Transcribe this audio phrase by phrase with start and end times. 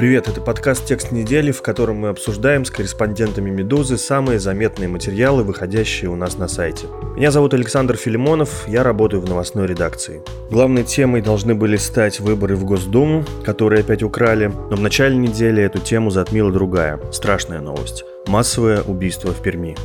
[0.00, 5.42] Привет, это подкаст «Текст недели», в котором мы обсуждаем с корреспондентами «Медузы» самые заметные материалы,
[5.42, 6.86] выходящие у нас на сайте.
[7.16, 10.22] Меня зовут Александр Филимонов, я работаю в новостной редакции.
[10.50, 15.62] Главной темой должны были стать выборы в Госдуму, которые опять украли, но в начале недели
[15.62, 19.76] эту тему затмила другая, страшная новость– массовое убийство в Перми.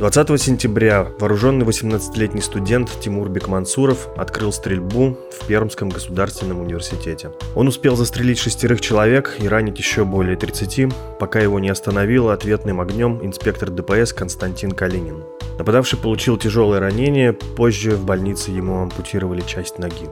[0.00, 7.30] 20 сентября вооруженный 18-летний студент Тимур Бекмансуров открыл стрельбу в Пермском государственном университете.
[7.54, 12.80] Он успел застрелить шестерых человек и ранить еще более 30, пока его не остановил ответным
[12.80, 15.22] огнем инспектор ДПС Константин Калинин.
[15.58, 20.08] Нападавший получил тяжелое ранение, позже в больнице ему ампутировали часть ноги.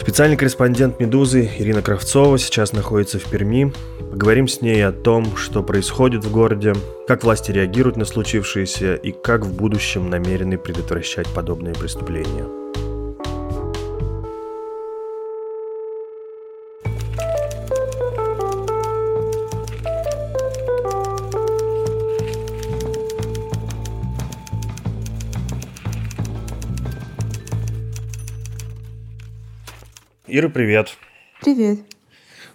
[0.00, 3.72] Специальный корреспондент «Медузы» Ирина Кравцова сейчас находится в Перми.
[4.10, 6.74] Поговорим с ней о том, что происходит в городе,
[7.06, 12.57] как власти реагируют на случившееся и как в будущем намерены предотвращать подобные преступления.
[30.30, 30.98] Ира, привет.
[31.40, 31.78] Привет.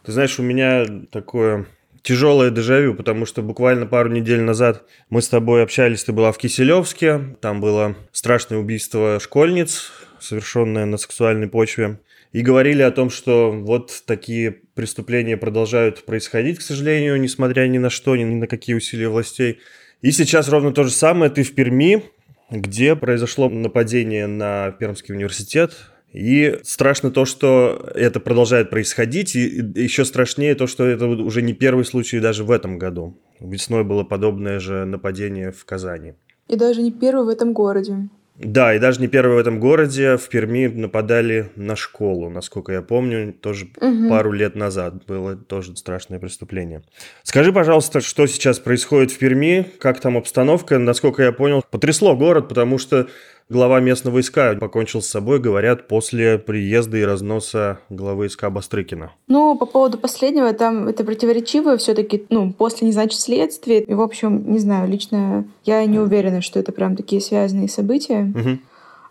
[0.03, 1.65] Ты знаешь, у меня такое
[2.03, 6.37] тяжелое дежавю, потому что буквально пару недель назад мы с тобой общались, ты была в
[6.37, 11.99] Киселевске, там было страшное убийство школьниц, совершенное на сексуальной почве,
[12.31, 17.89] и говорили о том, что вот такие преступления продолжают происходить, к сожалению, несмотря ни на
[17.89, 19.61] что, ни на какие усилия властей.
[20.01, 22.03] И сейчас ровно то же самое, ты в Перми,
[22.51, 25.73] где произошло нападение на Пермский университет,
[26.13, 31.53] и страшно то, что это продолжает происходить, и еще страшнее то, что это уже не
[31.53, 33.17] первый случай даже в этом году.
[33.39, 36.13] Весной было подобное же нападение в Казани.
[36.47, 38.09] И даже не первый в этом городе.
[38.35, 40.17] Да, и даже не первый в этом городе.
[40.17, 44.09] В Перми нападали на школу, насколько я помню, тоже угу.
[44.09, 46.83] пару лет назад было тоже страшное преступление.
[47.21, 50.79] Скажи, пожалуйста, что сейчас происходит в Перми, как там обстановка?
[50.79, 53.07] Насколько я понял, потрясло город, потому что
[53.49, 59.11] глава местного ИСКа покончил с собой, говорят, после приезда и разноса главы ИСКа Бастрыкина.
[59.27, 63.83] Ну, по поводу последнего, там это противоречиво все таки ну, после не значит следствие.
[63.83, 68.31] И, в общем, не знаю, лично я не уверена, что это прям такие связанные события.
[68.35, 68.57] Угу.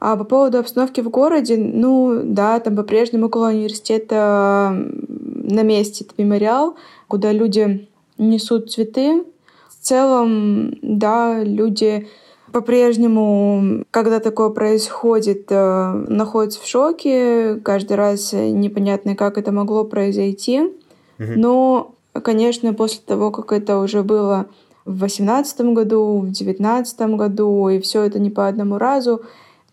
[0.01, 6.15] А по поводу обстановки в городе, ну да, там по-прежнему около университета на месте это
[6.21, 6.77] мемориал,
[7.07, 7.89] куда люди
[8.19, 9.23] несут цветы.
[9.69, 12.09] В целом, да, люди
[12.53, 17.57] по-прежнему, когда такое происходит, э, находятся в шоке.
[17.57, 20.61] Каждый раз непонятно, как это могло произойти.
[20.61, 21.33] Угу.
[21.37, 24.47] Но, конечно, после того, как это уже было
[24.85, 29.23] в восемнадцатом году, в девятнадцатом году, и все это не по одному разу,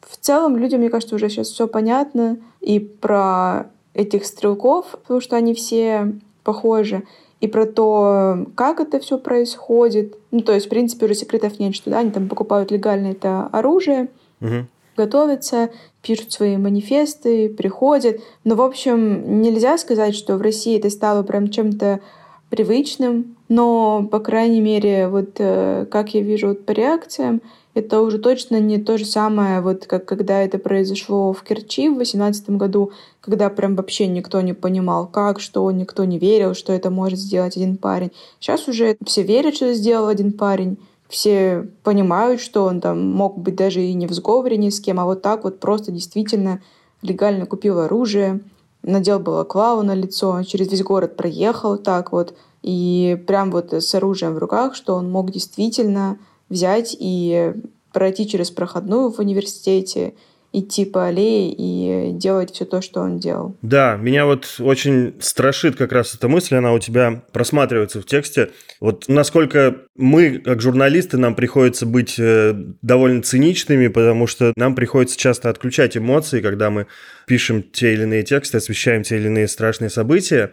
[0.01, 5.35] в целом людям, мне кажется, уже сейчас все понятно и про этих стрелков, потому что
[5.35, 6.13] они все
[6.44, 7.03] похожи,
[7.41, 10.17] и про то, как это все происходит.
[10.31, 13.47] Ну, то есть, в принципе, уже секретов нет, что да, они там покупают легально это
[13.47, 14.09] оружие,
[14.41, 14.66] угу.
[14.97, 15.69] готовятся,
[16.01, 18.19] пишут свои манифесты, приходят.
[18.44, 22.01] Но, в общем, нельзя сказать, что в России это стало прям чем-то
[22.50, 27.41] привычным, но, по крайней мере, вот э, как я вижу вот по реакциям,
[27.79, 31.95] это уже точно не то же самое, вот как когда это произошло в Керчи в
[31.95, 32.91] 2018 году,
[33.22, 37.57] когда прям вообще никто не понимал, как, что, никто не верил, что это может сделать
[37.57, 38.12] один парень.
[38.39, 43.56] Сейчас уже все верят, что сделал один парень, все понимают, что он там мог быть
[43.56, 46.62] даже и не в сговоре ни с кем, а вот так вот просто действительно
[47.01, 48.42] легально купил оружие,
[48.83, 54.36] надел балаклаву на лицо, через весь город проехал так вот, и прям вот с оружием
[54.36, 56.18] в руках, что он мог действительно
[56.50, 57.54] взять и
[57.94, 60.13] пройти через проходную в университете,
[60.51, 63.56] идти по аллее и делать все то, что он делал.
[63.62, 68.50] Да, меня вот очень страшит как раз эта мысль, она у тебя просматривается в тексте.
[68.80, 75.19] Вот насколько мы, как журналисты, нам приходится быть э, довольно циничными, потому что нам приходится
[75.19, 76.88] часто отключать эмоции, когда мы
[77.28, 80.52] пишем те или иные тексты, освещаем те или иные страшные события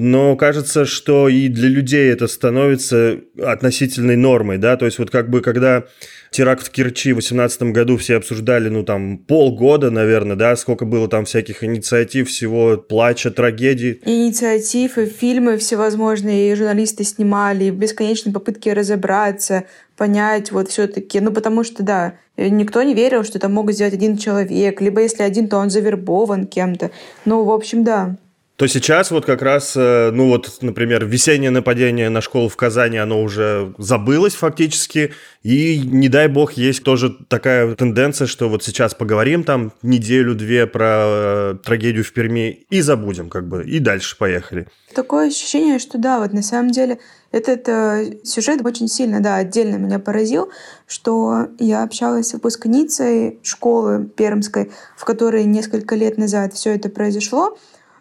[0.00, 5.30] но кажется, что и для людей это становится относительной нормой, да, то есть вот как
[5.30, 5.84] бы когда
[6.30, 11.08] теракт в Керчи в 2018 году все обсуждали, ну, там, полгода, наверное, да, сколько было
[11.08, 14.00] там всяких инициатив, всего плача, трагедий.
[14.04, 19.64] Инициатив и фильмы всевозможные, и журналисты снимали, и бесконечные попытки разобраться,
[19.96, 24.16] понять вот все-таки, ну, потому что, да, никто не верил, что это могут сделать один
[24.16, 26.90] человек, либо если один, то он завербован кем-то.
[27.24, 28.16] Ну, в общем, да
[28.60, 32.98] то сейчас вот как раз, э, ну вот, например, весеннее нападение на школу в Казани,
[32.98, 38.92] оно уже забылось фактически, и не дай бог есть тоже такая тенденция, что вот сейчас
[38.92, 44.68] поговорим там неделю-две про э, трагедию в Перми и забудем как бы, и дальше поехали.
[44.94, 46.98] Такое ощущение, что да, вот на самом деле
[47.32, 50.50] этот э, сюжет очень сильно, да, отдельно меня поразил,
[50.86, 57.56] что я общалась с выпускницей школы пермской, в которой несколько лет назад все это произошло,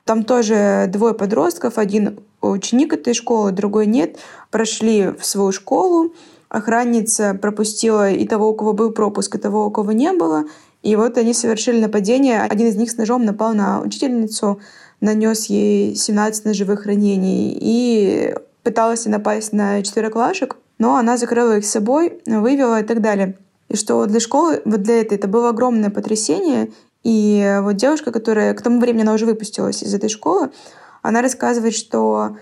[0.09, 4.17] там тоже двое подростков, один ученик этой школы, другой нет,
[4.49, 6.15] прошли в свою школу.
[6.49, 10.45] Охранница пропустила и того, у кого был пропуск, и того, у кого не было.
[10.81, 12.41] И вот они совершили нападение.
[12.41, 14.59] Один из них с ножом напал на учительницу,
[14.99, 18.33] нанес ей 17 ножевых ранений и
[18.63, 23.37] пытался напасть на четвероклашек, но она закрыла их собой, вывела и так далее.
[23.67, 26.71] И что для школы, вот для этой, это было огромное потрясение,
[27.09, 30.51] и вот девушка, которая к тому времени она уже выпустилась из этой школы,
[31.01, 32.37] она рассказывает, что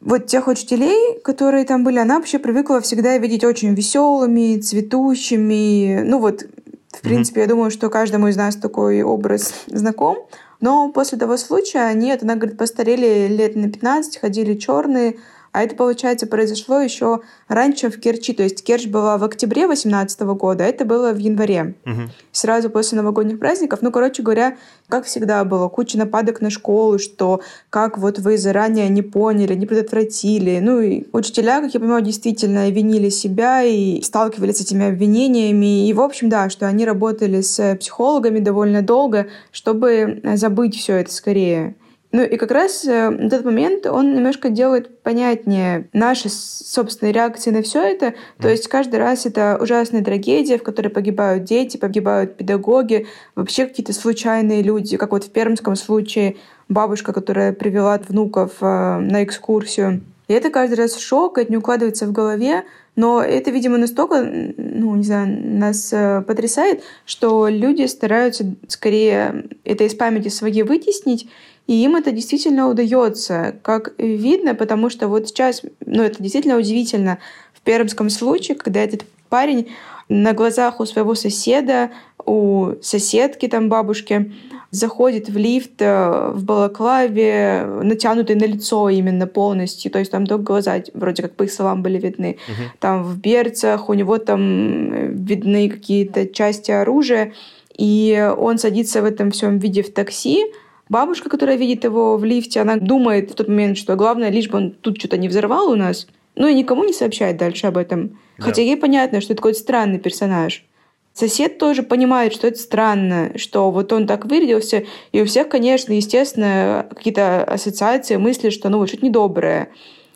[0.00, 6.02] вот тех учителей, которые там были, она вообще привыкла всегда видеть очень веселыми, цветущими.
[6.04, 6.44] Ну вот,
[6.92, 7.42] в принципе, mm-hmm.
[7.42, 10.18] я думаю, что каждому из нас такой образ знаком.
[10.60, 15.16] Но после того случая нет, она говорит, постарели лет на 15, ходили черные,
[15.52, 18.32] а это, получается, произошло еще раньше в Керчи.
[18.32, 21.74] То есть Керчь была в октябре 2018 года, а это было в январе.
[21.84, 22.02] Угу.
[22.30, 23.80] Сразу после новогодних праздников.
[23.82, 24.56] Ну, короче говоря,
[24.88, 29.66] как всегда было, куча нападок на школу, что как вот вы заранее не поняли, не
[29.66, 30.60] предотвратили.
[30.60, 35.88] Ну, и учителя, как я понимаю, действительно винили себя и сталкивались с этими обвинениями.
[35.88, 41.12] И, в общем, да, что они работали с психологами довольно долго, чтобы забыть все это
[41.12, 41.74] скорее.
[42.12, 42.90] Ну и как раз э,
[43.20, 48.14] этот момент, он немножко делает понятнее наши собственные реакции на все это.
[48.40, 53.92] То есть каждый раз это ужасная трагедия, в которой погибают дети, погибают педагоги, вообще какие-то
[53.92, 56.36] случайные люди, как вот в пермском случае
[56.68, 58.64] бабушка, которая привела внуков э,
[58.98, 60.02] на экскурсию.
[60.26, 62.64] И это каждый раз шок, это не укладывается в голове,
[62.96, 65.28] но это, видимо, настолько, ну, не знаю,
[65.58, 71.28] нас э, потрясает, что люди стараются скорее это из памяти своей вытеснить,
[71.70, 77.18] и им это действительно удается, как видно, потому что вот сейчас, ну это действительно удивительно,
[77.54, 79.68] в пермском случае, когда этот парень
[80.08, 81.90] на глазах у своего соседа,
[82.26, 84.32] у соседки там бабушки,
[84.72, 90.42] заходит в лифт э, в балаклаве, натянутый на лицо именно полностью, то есть там только
[90.42, 92.38] глаза вроде как по их словам были видны.
[92.48, 92.70] Угу.
[92.80, 97.32] Там в берцах у него там э, видны какие-то части оружия,
[97.78, 100.46] и он садится в этом всем виде в такси,
[100.90, 104.58] Бабушка, которая видит его в лифте, она думает в тот момент, что главное, лишь бы
[104.58, 106.08] он тут что-то не взорвал у нас.
[106.34, 108.18] Ну и никому не сообщает дальше об этом.
[108.38, 108.46] Да.
[108.46, 110.64] Хотя ей понятно, что это какой-то странный персонаж.
[111.12, 115.92] Сосед тоже понимает, что это странно, что вот он так вырядился, и у всех, конечно,
[115.92, 119.68] естественно, какие-то ассоциации, мысли, что ну вот что-то недоброе.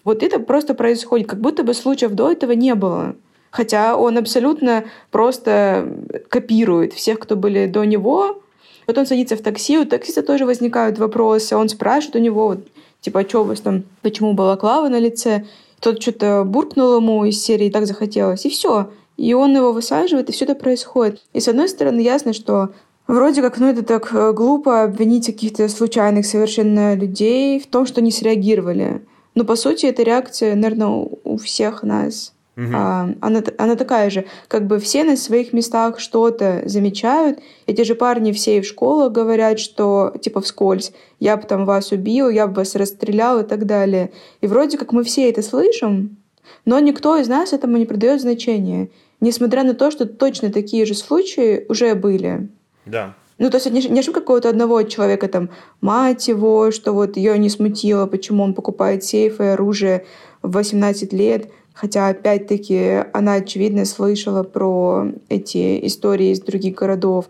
[0.02, 3.14] Вот это просто происходит, как будто бы случаев до этого не было.
[3.52, 5.88] Хотя он абсолютно просто
[6.28, 8.42] копирует всех, кто были до него,
[8.86, 12.56] вот он садится в такси, у таксиста тоже возникают вопросы, он спрашивает у него,
[13.00, 15.44] типа, а что у вас там, почему балаклава на лице?
[15.80, 18.90] Тот что-то буркнул ему из серии «Так захотелось», и все.
[19.16, 21.20] И он его высаживает, и все это происходит.
[21.32, 22.70] И с одной стороны, ясно, что
[23.06, 28.00] Вроде как, ну это так э, глупо обвинить каких-то случайных совершенно людей в том, что
[28.00, 29.02] не среагировали.
[29.34, 32.32] Но по сути это реакция, наверное, у всех нас.
[32.56, 32.68] Угу.
[32.72, 37.40] А, она, она такая же, как бы все на своих местах что-то замечают.
[37.66, 41.90] Эти же парни все и в школах говорят, что типа вскользь, я бы там вас
[41.90, 44.12] убил, я бы вас расстрелял и так далее.
[44.40, 46.16] И вроде как мы все это слышим,
[46.64, 48.88] но никто из нас этому не придает значения,
[49.20, 52.48] несмотря на то, что точно такие же случаи уже были.
[52.86, 53.14] Да.
[53.38, 57.36] Ну, то есть не, не ошибка какого-то одного человека, там, мать его, что вот ее
[57.36, 60.06] не смутило, почему он покупает сейфы и оружие
[60.40, 67.26] в 18 лет– Хотя, опять-таки, она, очевидно, слышала про эти истории из других городов,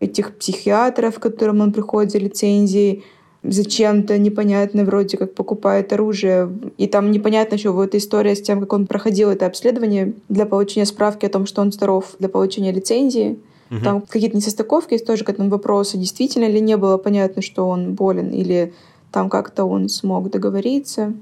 [0.00, 3.04] этих психиатров, к которым он приходит за лицензией,
[3.44, 6.50] зачем-то непонятно вроде как покупает оружие.
[6.78, 10.84] И там непонятно еще вот история с тем, как он проходил это обследование для получения
[10.84, 13.38] справки о том, что он здоров для получения лицензии.
[13.70, 13.80] Угу.
[13.84, 15.96] Там какие-то несостыковки есть тоже к этому вопросу.
[15.96, 18.74] Действительно ли не было понятно, что он болен, или
[19.12, 21.14] там как-то он смог договориться.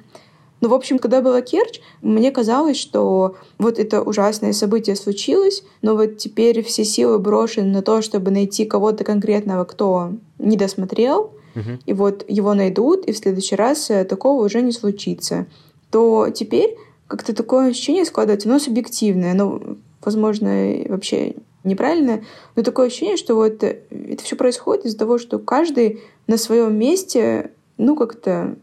[0.61, 5.95] Ну, в общем, когда была Керчь, мне казалось, что вот это ужасное событие случилось, но
[5.95, 11.79] вот теперь все силы брошены на то, чтобы найти кого-то конкретного, кто не досмотрел, угу.
[11.85, 15.47] и вот его найдут, и в следующий раз э, такого уже не случится.
[15.91, 22.25] То теперь как-то такое ощущение складывается, но субъективное, ну, возможно, вообще неправильное,
[22.57, 27.53] но такое ощущение, что вот это все происходит из-за того, что каждый на своем месте,
[27.79, 28.57] ну, как-то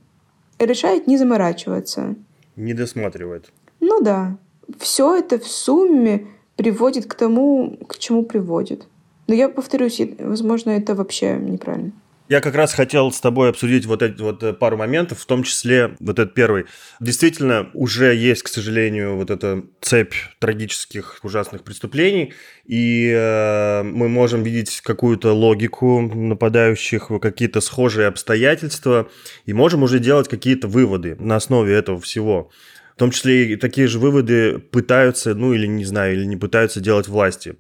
[0.66, 2.16] решает не заморачиваться.
[2.56, 3.52] Не досматривает.
[3.80, 4.38] Ну да.
[4.78, 8.88] Все это в сумме приводит к тому, к чему приводит.
[9.28, 11.92] Но я повторюсь, возможно, это вообще неправильно.
[12.32, 15.44] Я как раз хотел с тобой обсудить вот эти вот э, пару моментов, в том
[15.44, 16.64] числе вот этот первый.
[17.02, 22.34] Действительно, уже есть, к сожалению, вот эта цепь трагических, ужасных преступлений,
[22.66, 29.10] и э, мы можем видеть какую-то логику нападающих, какие-то схожие обстоятельства,
[29.46, 32.50] и можем уже делать какие-то выводы на основе этого всего.
[32.96, 36.80] В том числе и такие же выводы пытаются, ну или не знаю, или не пытаются
[36.80, 37.58] делать власти.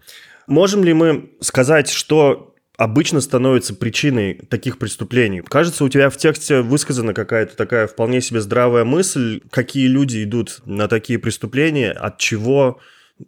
[0.48, 2.51] Можем ли мы сказать, что
[2.82, 5.42] обычно становится причиной таких преступлений.
[5.42, 10.62] Кажется, у тебя в тексте высказана какая-то такая вполне себе здравая мысль, какие люди идут
[10.66, 12.80] на такие преступления, от чего,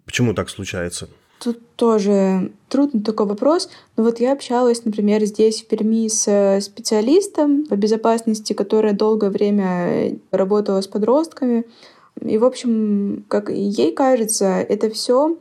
[0.05, 1.07] почему так случается.
[1.39, 3.69] Тут тоже трудный такой вопрос.
[3.95, 10.17] Но вот я общалась, например, здесь в Перми с специалистом по безопасности, которая долгое время
[10.31, 11.65] работала с подростками.
[12.21, 15.37] И, в общем, как ей кажется, это все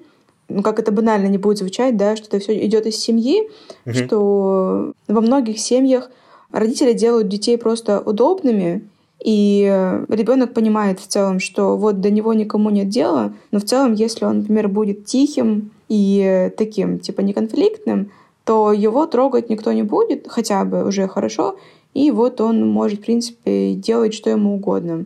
[0.52, 3.49] ну, как это банально не будет звучать, да, что это все идет из семьи,
[3.85, 3.94] угу.
[3.94, 6.11] что во многих семьях
[6.50, 8.88] родители делают детей просто удобными,
[9.25, 9.62] и
[10.09, 14.25] ребенок понимает в целом, что вот до него никому нет дела, но в целом, если
[14.25, 18.11] он, например, будет тихим и таким, типа, неконфликтным,
[18.44, 21.56] то его трогать никто не будет, хотя бы уже хорошо,
[21.94, 25.04] и вот он может, в принципе, делать что ему угодно.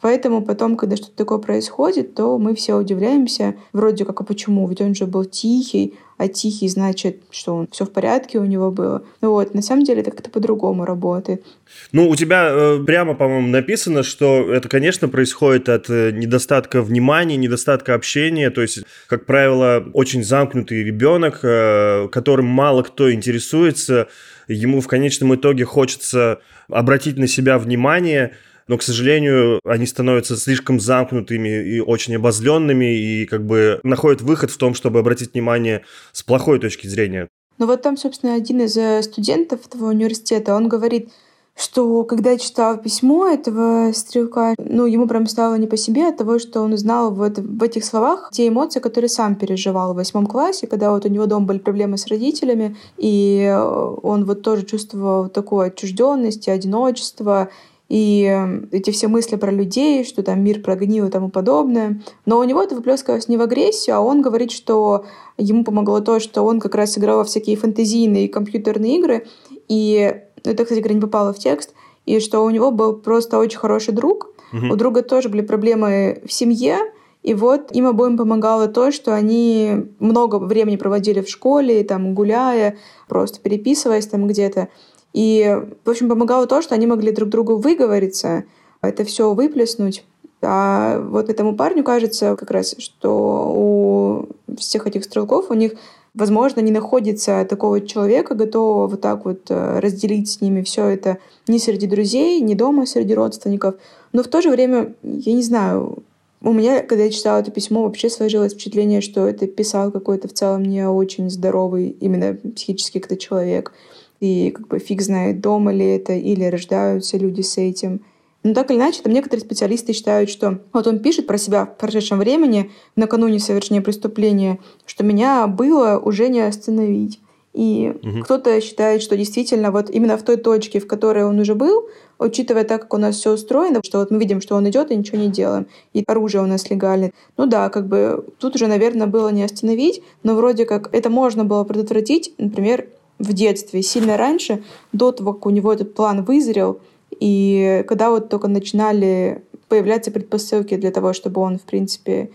[0.00, 4.66] Поэтому потом, когда что-то такое происходит, то мы все удивляемся, вроде как, а почему?
[4.66, 8.70] Ведь он же был тихий, а тихий значит, что он все в порядке у него
[8.70, 9.02] было.
[9.20, 11.44] Ну вот, на самом деле это как-то по-другому работает.
[11.92, 17.36] Ну, у тебя э, прямо, по-моему, написано, что это, конечно, происходит от э, недостатка внимания,
[17.36, 18.50] недостатка общения.
[18.50, 24.08] То есть, как правило, очень замкнутый ребенок, э, которым мало кто интересуется,
[24.48, 28.32] ему в конечном итоге хочется обратить на себя внимание–
[28.70, 34.52] но, к сожалению, они становятся слишком замкнутыми и очень обозленными, и как бы находят выход
[34.52, 37.26] в том, чтобы обратить внимание с плохой точки зрения.
[37.58, 41.10] Ну вот там, собственно, один из э, студентов этого университета, он говорит,
[41.56, 46.38] что когда читал письмо этого стрелка, ну, ему прям стало не по себе от того,
[46.38, 50.68] что он узнал вот в этих словах те эмоции, которые сам переживал в восьмом классе,
[50.68, 53.60] когда вот у него дома были проблемы с родителями, и э,
[54.02, 57.50] он вот тоже чувствовал такую отчужденность и одиночество,
[57.90, 62.00] и эм, эти все мысли про людей, что там мир прогнил и тому подобное.
[62.24, 65.04] Но у него это выплескивалось не в агрессию, а он говорит, что
[65.36, 69.26] ему помогло то, что он как раз играл во всякие фэнтезийные компьютерные игры,
[69.68, 71.74] и это, кстати говоря, не попало в текст,
[72.06, 74.30] и что у него был просто очень хороший друг.
[74.52, 74.72] Угу.
[74.72, 76.78] У друга тоже были проблемы в семье,
[77.24, 82.78] и вот им обоим помогало то, что они много времени проводили в школе, там, гуляя,
[83.08, 84.68] просто переписываясь там где-то.
[85.12, 88.44] И, в общем, помогало то, что они могли друг другу выговориться,
[88.82, 90.04] это все выплеснуть.
[90.42, 95.72] А вот этому парню кажется как раз, что у всех этих стрелков у них
[96.14, 101.18] возможно, не находится такого человека, готового вот так вот э, разделить с ними все это
[101.46, 103.76] ни среди друзей, ни дома среди родственников.
[104.12, 106.02] Но в то же время, я не знаю,
[106.42, 110.32] у меня, когда я читала это письмо, вообще сложилось впечатление, что это писал какой-то в
[110.32, 113.72] целом не очень здоровый именно психически кто человек
[114.20, 118.02] и как бы фиг знает, дома ли это или рождаются люди с этим.
[118.42, 121.76] Но так или иначе, там некоторые специалисты считают, что вот он пишет про себя в
[121.76, 127.20] прошедшем времени, накануне совершения преступления, что меня было уже не остановить.
[127.52, 128.22] И угу.
[128.22, 132.64] кто-то считает, что действительно вот именно в той точке, в которой он уже был, учитывая
[132.64, 135.18] так, как у нас все устроено, что вот мы видим, что он идет и ничего
[135.18, 137.12] не делаем, и оружие у нас легальное.
[137.36, 141.44] Ну да, как бы тут уже, наверное, было не остановить, но вроде как это можно
[141.44, 142.86] было предотвратить, например,
[143.20, 146.80] в детстве, сильно раньше, до того, как у него этот план вызрел,
[147.20, 152.30] и когда вот только начинали появляться предпосылки для того, чтобы он, в принципе,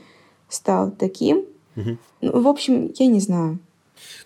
[0.47, 1.45] стал таким.
[1.75, 1.97] Угу.
[2.21, 3.59] Ну, в общем, я не знаю.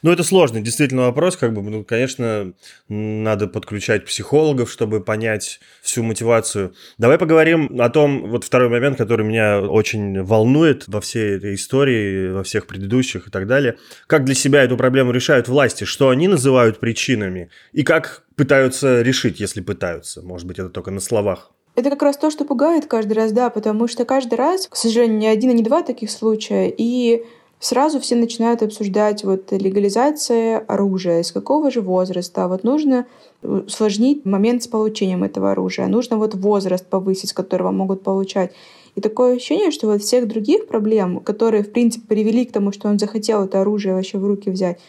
[0.01, 2.53] Ну, это сложный действительно вопрос, как бы, ну, конечно,
[2.87, 6.73] надо подключать психологов, чтобы понять всю мотивацию.
[6.97, 12.31] Давай поговорим о том, вот второй момент, который меня очень волнует во всей этой истории,
[12.31, 13.77] во всех предыдущих и так далее.
[14.07, 19.39] Как для себя эту проблему решают власти, что они называют причинами, и как пытаются решить,
[19.41, 20.21] если пытаются.
[20.21, 21.51] Может быть, это только на словах.
[21.75, 25.17] Это как раз то, что пугает каждый раз, да, потому что каждый раз, к сожалению,
[25.17, 27.23] не один и не два таких случая, и
[27.59, 32.47] сразу все начинают обсуждать вот легализация оружия, с какого же возраста.
[32.47, 33.05] Вот нужно
[33.43, 38.53] усложнить момент с получением этого оружия, нужно вот возраст повысить, с которого могут получать.
[38.95, 42.89] И такое ощущение, что вот всех других проблем, которые, в принципе, привели к тому, что
[42.89, 44.79] он захотел это оружие вообще в руки взять,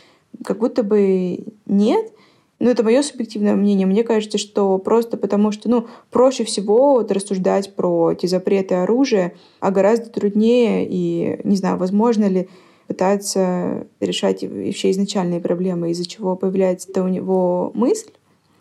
[0.45, 2.13] как будто бы нет.
[2.61, 3.87] Ну, это мое субъективное мнение.
[3.87, 9.33] Мне кажется, что просто потому что, ну, проще всего вот рассуждать про эти запреты оружия,
[9.61, 12.49] а гораздо труднее и, не знаю, возможно ли
[12.87, 18.11] пытаться решать вообще изначальные проблемы, из-за чего появляется-то у него мысль,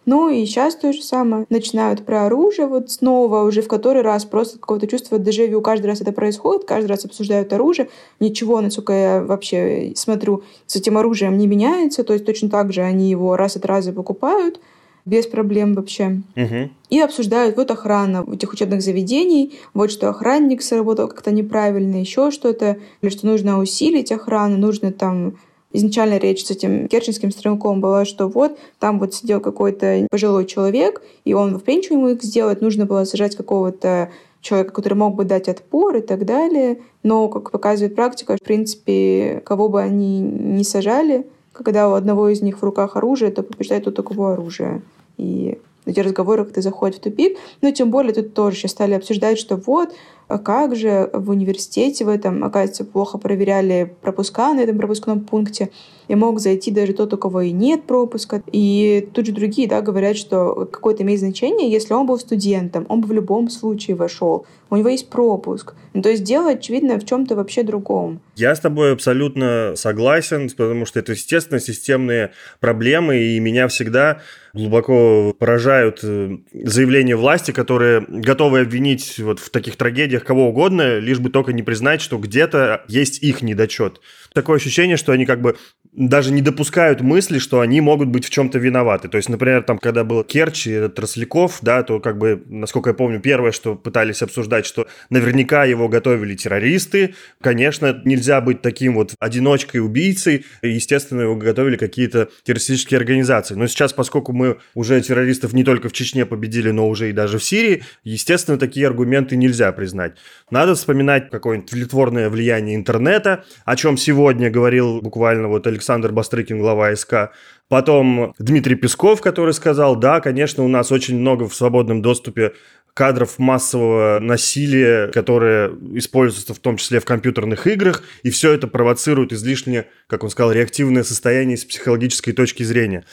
[0.05, 1.45] ну и сейчас то же самое.
[1.49, 5.61] Начинают про оружие вот снова, уже в который раз просто какое-то чувство дежавю.
[5.61, 7.89] Каждый раз это происходит, каждый раз обсуждают оружие.
[8.19, 12.03] Ничего, насколько я вообще смотрю, с этим оружием не меняется.
[12.03, 14.59] То есть точно так же они его раз от раза покупают
[15.05, 16.21] без проблем вообще.
[16.35, 16.69] Угу.
[16.89, 22.77] И обсуждают вот охрана этих учебных заведений, вот что охранник сработал как-то неправильно, еще что-то,
[23.01, 25.35] или что нужно усилить охрану, нужно там
[25.71, 31.03] Изначально речь с этим керченским стрелком была, что вот там вот сидел какой-то пожилой человек,
[31.25, 34.09] и он в пенчу ему их сделать, нужно было сажать какого-то
[34.41, 36.79] человека, который мог бы дать отпор и так далее.
[37.03, 42.41] Но, как показывает практика, в принципе, кого бы они не сажали, когда у одного из
[42.41, 44.81] них в руках оружие, то побеждает у такого оружия.
[45.17, 47.37] И эти разговоры как-то заходят в тупик.
[47.61, 49.93] Но тем более тут тоже сейчас стали обсуждать, что вот,
[50.29, 55.71] а как же в университете в этом, оказывается, плохо проверяли пропуска на этом пропускном пункте,
[56.07, 58.41] и мог зайти даже тот, у кого и нет пропуска.
[58.51, 63.01] И тут же другие да, говорят, что какое-то имеет значение, если он был студентом, он
[63.01, 65.73] бы в любом случае вошел, у него есть пропуск.
[65.93, 68.21] Ну, то есть дело, очевидно, в чем-то вообще другом.
[68.35, 74.21] Я с тобой абсолютно согласен, потому что это, естественно, системные проблемы, и меня всегда
[74.53, 81.19] глубоко поражают э, заявления власти, которые готовы обвинить вот в таких трагедиях кого угодно, лишь
[81.19, 84.01] бы только не признать, что где-то есть их недочет.
[84.33, 85.57] Такое ощущение, что они как бы
[85.91, 89.09] даже не допускают мысли, что они могут быть в чем-то виноваты.
[89.09, 92.93] То есть, например, там, когда был Керчь и Тросляков, да, то как бы, насколько я
[92.93, 97.15] помню, первое, что пытались обсуждать, что наверняка его готовили террористы.
[97.41, 100.45] Конечно, нельзя быть таким вот одиночкой-убийцей.
[100.61, 103.55] Естественно, его готовили какие-то террористические организации.
[103.55, 107.39] Но сейчас, поскольку мы уже террористов не только в Чечне победили, но уже и даже
[107.39, 110.08] в Сирии, естественно, такие аргументы нельзя признать.
[110.51, 116.95] Надо вспоминать какое-нибудь тлетворное влияние интернета, о чем сегодня говорил буквально вот Александр Бастрыкин, глава
[116.95, 117.31] СК.
[117.67, 122.53] Потом Дмитрий Песков, который сказал, да, конечно, у нас очень много в свободном доступе
[122.93, 129.31] кадров массового насилия, которые используются в том числе в компьютерных играх, и все это провоцирует
[129.31, 133.05] излишне, как он сказал, реактивное состояние с психологической точки зрения.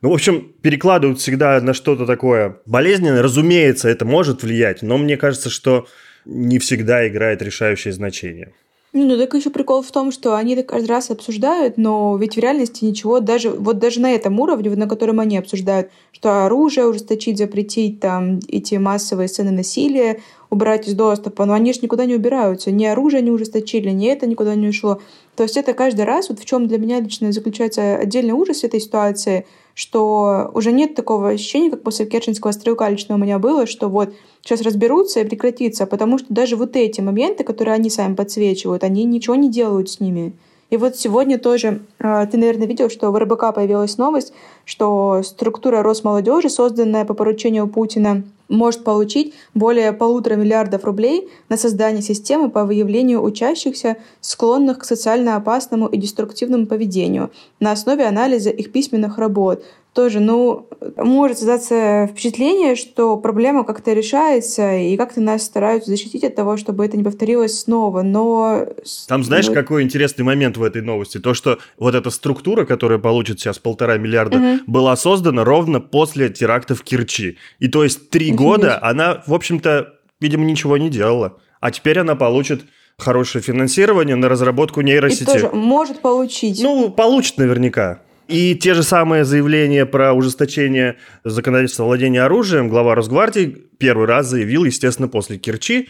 [0.00, 3.22] Ну, в общем, перекладывают всегда на что-то такое болезненное.
[3.22, 5.86] Разумеется, это может влиять, но мне кажется, что
[6.24, 8.52] не всегда играет решающее значение.
[8.96, 12.38] Ну, так еще прикол в том, что они это каждый раз обсуждают, но ведь в
[12.38, 17.38] реальности ничего, даже вот даже на этом уровне, на котором они обсуждают, что оружие ужесточить,
[17.38, 22.70] запретить, там, эти массовые сцены насилия, убрать из доступа, но они же никуда не убираются.
[22.70, 25.00] Ни оружие не ужесточили, ни это никуда не ушло.
[25.34, 28.80] То есть это каждый раз, вот в чем для меня лично заключается отдельный ужас этой
[28.80, 33.88] ситуации, что уже нет такого ощущения, как после Керченского стрелка лично у меня было, что
[33.88, 38.84] вот сейчас разберутся и прекратится, потому что даже вот эти моменты, которые они сами подсвечивают,
[38.84, 40.32] они ничего не делают с ними.
[40.74, 44.32] И вот сегодня тоже а, ты, наверное, видел, что в РБК появилась новость,
[44.64, 52.02] что структура Росмолодежи, созданная по поручению Путина, может получить более полутора миллиардов рублей на создание
[52.02, 58.72] системы по выявлению учащихся, склонных к социально опасному и деструктивному поведению на основе анализа их
[58.72, 59.62] письменных работ,
[59.94, 66.34] тоже, ну, может создаться впечатление, что проблема как-то решается, и как-то нас стараются защитить от
[66.34, 68.66] того, чтобы это не повторилось снова, но...
[69.06, 69.54] Там знаешь, ну...
[69.54, 71.18] какой интересный момент в этой новости?
[71.18, 74.58] То, что вот эта структура, которая получит сейчас полтора миллиарда, угу.
[74.66, 77.38] была создана ровно после теракта в Керчи.
[77.60, 81.38] И то есть три года она, в общем-то, видимо, ничего не делала.
[81.60, 82.64] А теперь она получит
[82.98, 85.22] хорошее финансирование на разработку нейросети.
[85.22, 86.60] И тоже может получить.
[86.62, 88.00] Ну, получит наверняка.
[88.28, 94.64] И те же самые заявления про ужесточение законодательства владения оружием глава Росгвардии первый раз заявил,
[94.64, 95.88] естественно, после Керчи.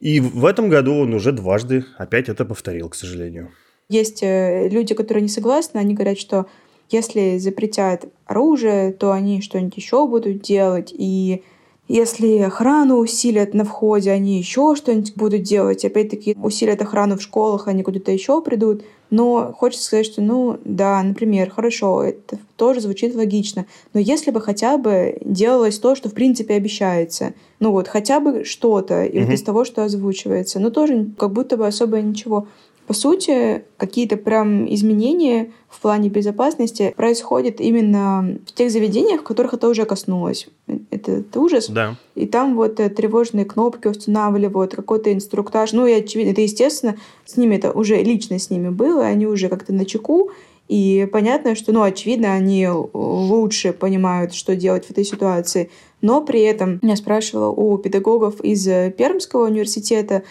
[0.00, 3.50] И в этом году он уже дважды опять это повторил, к сожалению.
[3.88, 6.46] Есть э, люди, которые не согласны, они говорят, что
[6.90, 11.42] если запретят оружие, то они что-нибудь еще будут делать, и
[11.88, 15.84] если охрану усилят на входе, они еще что-нибудь будут делать.
[15.84, 18.82] Опять-таки усилят охрану в школах, они куда-то еще придут.
[19.12, 23.66] Но хочется сказать, что, ну, да, например, хорошо, это тоже звучит логично.
[23.92, 28.44] Но если бы хотя бы делалось то, что в принципе обещается, ну вот хотя бы
[28.44, 29.24] что-то mm-hmm.
[29.24, 32.48] вот из того, что озвучивается, но тоже как будто бы особо ничего.
[32.92, 39.54] По сути, какие-то прям изменения в плане безопасности происходят именно в тех заведениях, в которых
[39.54, 40.48] это уже коснулось.
[40.90, 41.70] Это, это ужас.
[41.70, 41.96] Да.
[42.14, 45.72] И там вот э, тревожные кнопки устанавливают, какой-то инструктаж.
[45.72, 49.48] Ну, и очевидно, это, естественно, с ними это уже лично с ними было, они уже
[49.48, 50.30] как-то на чеку.
[50.68, 55.70] И понятно, что, ну, очевидно, они лучше понимают, что делать в этой ситуации.
[56.02, 60.24] Но при этом я спрашивала у педагогов из Пермского университета,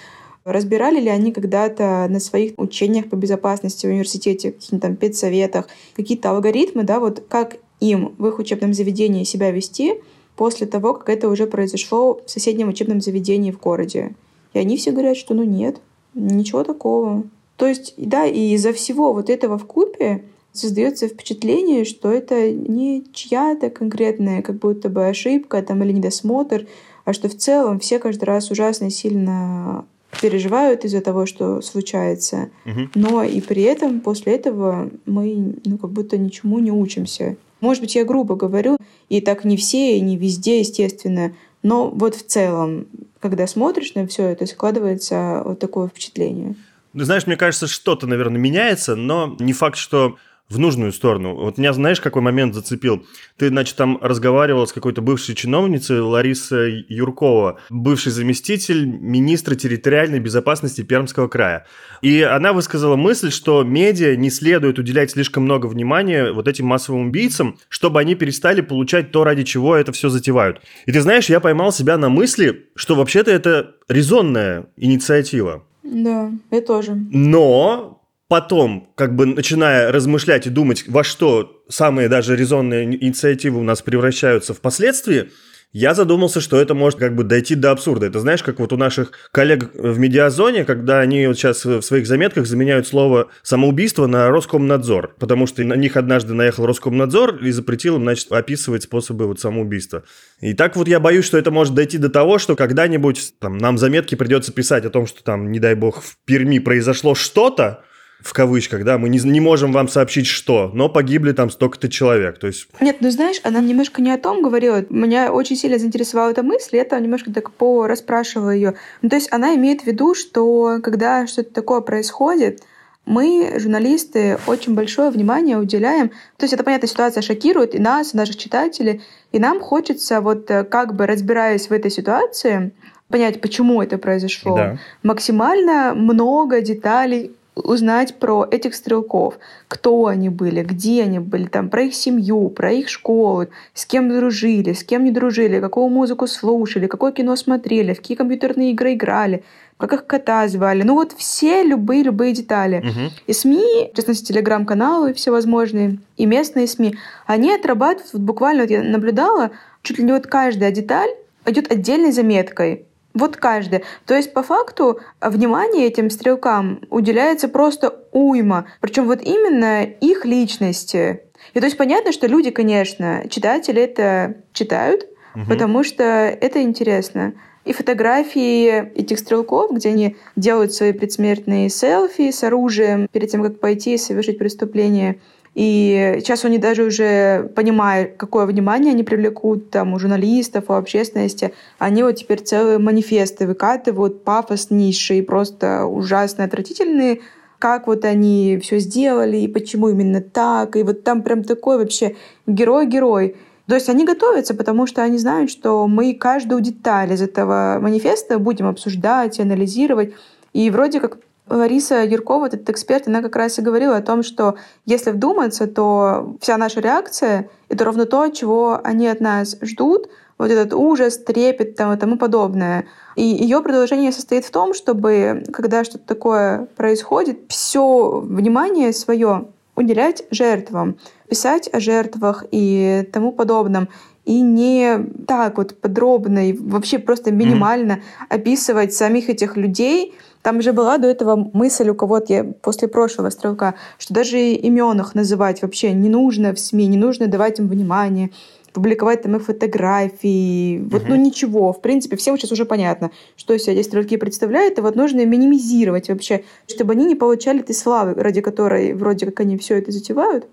[0.43, 6.31] Разбирали ли они когда-то на своих учениях по безопасности в университете, каких-то там педсоветах, какие-то
[6.31, 9.95] алгоритмы, да, вот как им в их учебном заведении себя вести
[10.35, 14.15] после того, как это уже произошло в соседнем учебном заведении в городе.
[14.53, 15.79] И они все говорят, что ну нет,
[16.15, 17.23] ничего такого.
[17.57, 23.05] То есть, да, и из-за всего вот этого в купе создается впечатление, что это не
[23.13, 26.67] чья-то конкретная как будто бы ошибка там, или недосмотр,
[27.05, 29.85] а что в целом все каждый раз ужасно сильно
[30.19, 32.89] переживают из-за того, что случается, угу.
[32.95, 37.37] но и при этом после этого мы ну, как будто ничему не учимся.
[37.59, 38.77] Может быть, я грубо говорю,
[39.09, 42.87] и так не все, и не везде, естественно, но вот в целом,
[43.19, 46.55] когда смотришь на все это, складывается вот такое впечатление.
[46.93, 50.17] Знаешь, мне кажется, что-то, наверное, меняется, но не факт, что
[50.51, 51.35] в нужную сторону.
[51.35, 53.05] Вот меня, знаешь, какой момент зацепил?
[53.37, 60.81] Ты, значит, там разговаривал с какой-то бывшей чиновницей Ларисой Юркова, бывший заместитель министра территориальной безопасности
[60.81, 61.65] Пермского края.
[62.01, 67.07] И она высказала мысль, что медиа не следует уделять слишком много внимания вот этим массовым
[67.07, 70.61] убийцам, чтобы они перестали получать то, ради чего это все затевают.
[70.85, 75.63] И ты знаешь, я поймал себя на мысли, что вообще-то это резонная инициатива.
[75.83, 76.95] Да, я тоже.
[77.11, 78.00] Но
[78.31, 83.81] потом, как бы начиная размышлять и думать, во что самые даже резонные инициативы у нас
[83.81, 85.31] превращаются впоследствии,
[85.73, 88.05] я задумался, что это может как бы дойти до абсурда.
[88.05, 92.07] Это знаешь, как вот у наших коллег в медиазоне, когда они вот сейчас в своих
[92.07, 97.97] заметках заменяют слово «самоубийство» на «Роскомнадзор», потому что на них однажды наехал Роскомнадзор и запретил
[97.97, 100.03] им, значит, описывать способы вот самоубийства.
[100.39, 103.77] И так вот я боюсь, что это может дойти до того, что когда-нибудь там, нам
[103.77, 107.83] заметки придется писать о том, что там, не дай бог, в Перми произошло что-то,
[108.23, 112.39] в кавычках, да, мы не, не можем вам сообщить, что, но погибли там столько-то человек,
[112.39, 112.67] то есть...
[112.79, 116.77] Нет, ну знаешь, она немножко не о том говорила, меня очень сильно заинтересовала эта мысль,
[116.77, 118.75] я там немножко так по расспрашивала ее.
[119.01, 122.61] Ну, то есть она имеет в виду, что когда что-то такое происходит,
[123.05, 126.09] мы, журналисты, очень большое внимание уделяем.
[126.37, 130.49] То есть это, понятно, ситуация шокирует и нас, и наших читателей, и нам хочется, вот
[130.51, 132.71] э, как бы разбираясь в этой ситуации,
[133.09, 134.55] понять, почему это произошло.
[134.55, 134.77] Да.
[135.03, 139.37] Максимально много деталей узнать про этих стрелков,
[139.67, 144.09] кто они были, где они были, там, про их семью, про их школу, с кем
[144.09, 148.93] дружили, с кем не дружили, какую музыку слушали, какое кино смотрели, в какие компьютерные игры
[148.93, 149.43] играли,
[149.77, 150.83] как их кота звали.
[150.83, 152.77] Ну вот все любые-любые детали.
[152.77, 153.13] Угу.
[153.27, 158.83] И СМИ, в частности, телеграм-каналы всевозможные, и местные СМИ, они отрабатывают, вот буквально вот я
[158.83, 161.09] наблюдала, чуть ли не вот каждая деталь
[161.45, 162.85] идет отдельной заметкой.
[163.13, 163.83] Вот каждый.
[164.05, 168.65] То есть, по факту, внимание этим стрелкам уделяется просто уйма.
[168.79, 171.21] Причем вот именно их личности.
[171.53, 175.45] И то есть понятно, что люди, конечно, читатели это читают, угу.
[175.49, 177.33] потому что это интересно.
[177.65, 183.59] И фотографии этих стрелков, где они делают свои предсмертные селфи с оружием перед тем, как
[183.59, 185.19] пойти и совершить преступление–
[185.53, 191.53] и сейчас они даже уже понимают, какое внимание они привлекут там, у журналистов, у общественности.
[191.77, 197.19] Они вот теперь целые манифесты выкатывают, пафоснейшие, просто ужасно отвратительные,
[197.59, 200.77] как вот они все сделали и почему именно так.
[200.77, 202.15] И вот там прям такой вообще
[202.47, 203.35] герой-герой.
[203.67, 208.39] То есть они готовятся, потому что они знают, что мы каждую деталь из этого манифеста
[208.39, 210.13] будем обсуждать, анализировать.
[210.53, 211.17] И вроде как
[211.49, 216.35] Лариса Юркова, этот эксперт, она как раз и говорила о том, что если вдуматься, то
[216.39, 221.75] вся наша реакция— это ровно то, чего они от нас ждут, вот этот ужас, трепет
[221.75, 222.85] там, и тому подобное.
[223.15, 230.23] И ее предложение состоит в том, чтобы, когда что-то такое происходит, все внимание свое уделять
[230.31, 230.97] жертвам,
[231.29, 233.89] писать о жертвах и тому подобном
[234.31, 238.25] и не так вот подробно и вообще просто минимально mm-hmm.
[238.29, 243.75] описывать самих этих людей, там же была до этого мысль у кого-то после прошлого стрелка,
[243.97, 248.29] что даже имен их называть вообще не нужно в СМИ, не нужно давать им внимание.
[248.73, 250.79] публиковать там их фотографии.
[250.89, 251.73] Вот, ну, ничего.
[251.73, 256.07] В принципе, всем сейчас уже понятно, что себя эти стрелки представляют, и вот нужно минимизировать
[256.07, 260.45] вообще, чтобы они не получали этой славы, ради которой вроде как они все это затевают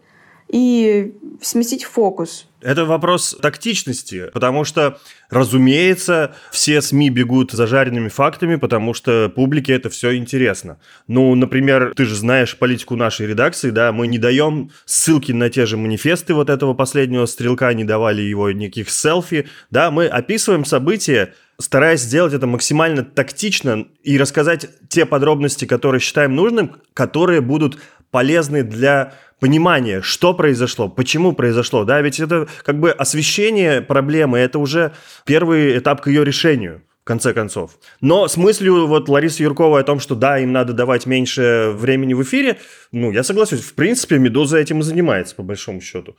[0.49, 2.47] и сместить фокус.
[2.61, 4.99] Это вопрос тактичности, потому что,
[5.31, 10.81] разумеется, все СМИ бегут за жареными фактами, потому что публике это все интересно.
[11.07, 15.67] Ну, например, ты же знаешь политику нашей редакции, да, мы не даем ссылки на те
[15.67, 21.35] же манифесты вот этого последнего стрелка, не давали его никаких селфи, да, мы описываем события,
[21.61, 27.79] стараясь сделать это максимально тактично и рассказать те подробности, которые считаем нужным, которые будут
[28.11, 34.59] полезны для понимание, что произошло, почему произошло, да, ведь это как бы освещение проблемы, это
[34.59, 34.93] уже
[35.25, 37.79] первый этап к ее решению в конце концов.
[38.01, 42.15] Но с мыслью вот Ларисы Юрковой о том, что да, им надо давать меньше времени
[42.15, 42.59] в эфире,
[42.93, 43.61] ну, я соглашусь.
[43.61, 46.17] В принципе, «Медуза» этим и занимается, по большому счету.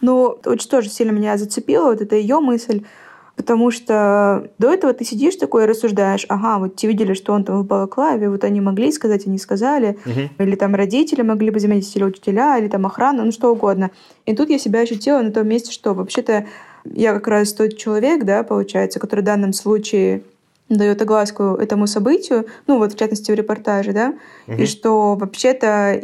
[0.00, 2.82] Ну, очень тоже сильно меня зацепила вот эта ее мысль,
[3.36, 7.44] Потому что до этого ты сидишь такой и рассуждаешь, ага, вот те видели, что он
[7.44, 10.28] там в балаклаве, вот они могли сказать, они сказали, угу.
[10.38, 13.90] или там родители могли бы заметить, или учителя, или там охрана, ну что угодно.
[14.26, 16.46] И тут я себя ощутила на том месте, что вообще-то
[16.84, 20.22] я как раз тот человек, да, получается, который в данном случае
[20.68, 24.14] дает огласку этому событию, ну вот в частности в репортаже, да,
[24.46, 24.62] угу.
[24.62, 26.02] и что вообще-то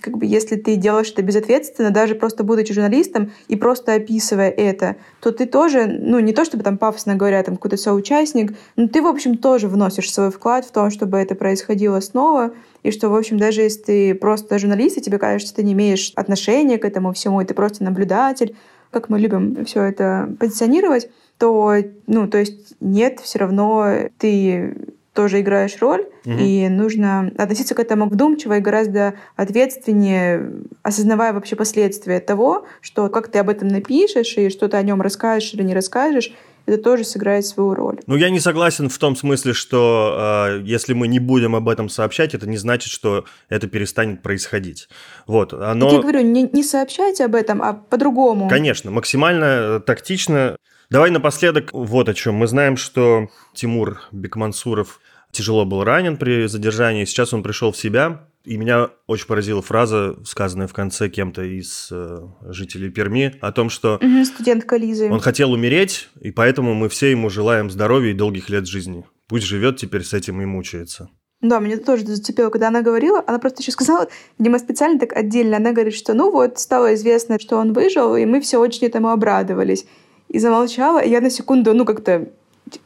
[0.00, 4.96] как бы если ты делаешь это безответственно, даже просто будучи журналистом и просто описывая это,
[5.20, 9.02] то ты тоже, ну не то чтобы там пафосно говоря, там какой-то соучастник, но ты,
[9.02, 13.14] в общем, тоже вносишь свой вклад в то, чтобы это происходило снова, и что, в
[13.14, 17.12] общем, даже если ты просто журналист, и тебе кажется, ты не имеешь отношения к этому
[17.12, 18.56] всему, и ты просто наблюдатель,
[18.90, 21.74] как мы любим все это позиционировать, то,
[22.06, 24.76] ну, то есть нет, все равно ты
[25.20, 26.38] тоже играешь роль, угу.
[26.38, 30.50] и нужно относиться к этому вдумчиво и гораздо ответственнее,
[30.82, 35.02] осознавая вообще последствия того, что как ты об этом напишешь и что ты о нем
[35.02, 36.32] расскажешь или не расскажешь,
[36.64, 37.98] это тоже сыграет свою роль.
[38.06, 41.90] Ну, я не согласен в том смысле, что э, если мы не будем об этом
[41.90, 44.88] сообщать, это не значит, что это перестанет происходить.
[45.26, 45.86] Вот, оно...
[45.86, 48.48] Так я говорю, не, не сообщайте об этом, а по-другому.
[48.48, 50.56] Конечно, максимально э, тактично.
[50.88, 52.36] Давай напоследок вот о чем.
[52.36, 55.00] Мы знаем, что Тимур Бекмансуров
[55.32, 58.26] тяжело был ранен при задержании, сейчас он пришел в себя.
[58.42, 63.68] И меня очень поразила фраза, сказанная в конце кем-то из э, жителей Перми, о том,
[63.68, 65.10] что угу, студентка Лизы.
[65.10, 69.04] он хотел умереть, и поэтому мы все ему желаем здоровья и долгих лет жизни.
[69.28, 71.10] Пусть живет теперь с этим и мучается.
[71.42, 73.22] Да, меня тоже зацепило, когда она говорила.
[73.26, 75.56] Она просто еще сказала, видимо, специально так отдельно.
[75.56, 79.08] Она говорит, что ну вот, стало известно, что он выжил, и мы все очень этому
[79.10, 79.86] обрадовались.
[80.28, 82.30] И замолчала, и я на секунду, ну, как-то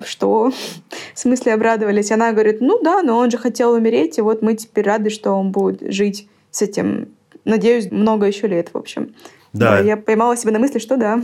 [0.04, 0.52] что?
[1.14, 2.10] В смысле обрадовались?
[2.10, 5.32] Она говорит, ну да, но он же хотел умереть, и вот мы теперь рады, что
[5.32, 7.08] он будет жить с этим.
[7.44, 9.14] Надеюсь, много еще лет, в общем.
[9.52, 9.72] Да.
[9.72, 11.22] да я поймала себя на мысли, что да.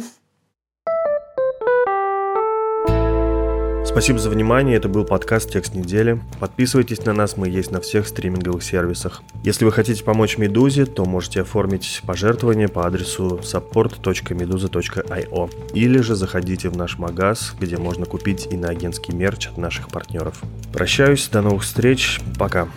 [3.90, 4.76] Спасибо за внимание.
[4.76, 6.20] Это был подкаст «Текст недели».
[6.38, 9.20] Подписывайтесь на нас, мы есть на всех стриминговых сервисах.
[9.42, 16.68] Если вы хотите помочь «Медузе», то можете оформить пожертвование по адресу support.meduza.io или же заходите
[16.68, 20.40] в наш магаз, где можно купить иноагентский мерч от наших партнеров.
[20.72, 22.68] Прощаюсь, до новых встреч, пока.